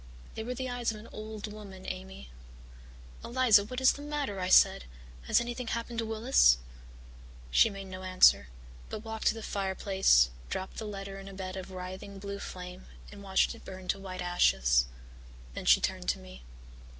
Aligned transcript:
They 0.33 0.43
were 0.43 0.55
the 0.55 0.67
eyes 0.67 0.91
of 0.91 0.97
an 0.99 1.07
old 1.11 1.45
woman, 1.53 1.85
Amy. 1.87 2.31
"'Eliza, 3.23 3.65
what 3.65 3.79
is 3.79 3.93
the 3.93 4.01
matter?' 4.01 4.39
I 4.39 4.49
said. 4.49 4.85
'Has 5.27 5.39
anything 5.39 5.67
happened 5.67 5.99
to 5.99 6.07
Willis?' 6.07 6.57
"She 7.51 7.69
made 7.69 7.85
no 7.85 8.01
answer, 8.01 8.47
but 8.89 9.03
walked 9.05 9.27
to 9.27 9.35
the 9.35 9.43
fireplace, 9.43 10.31
dropped 10.49 10.77
the 10.77 10.85
letter 10.87 11.19
in 11.19 11.27
a 11.27 11.35
bed 11.35 11.55
of 11.55 11.69
writhing 11.69 12.17
blue 12.17 12.39
flame 12.39 12.87
and 13.11 13.21
watched 13.21 13.53
it 13.53 13.63
burn 13.63 13.87
to 13.89 13.99
white 13.99 14.23
ashes. 14.23 14.87
Then 15.53 15.65
she 15.65 15.79
turned 15.79 16.09
to 16.09 16.17
me. 16.17 16.41